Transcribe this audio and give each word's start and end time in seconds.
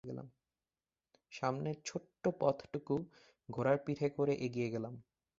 সামনের 1.31 1.77
ছোট্ট 1.85 2.23
পথটুকু 2.39 2.95
ঘোড়ার 3.49 3.77
পিঠে 3.85 4.07
করে 4.09 4.33
এগিয়ে 4.45 4.69
গেলাম। 4.69 4.93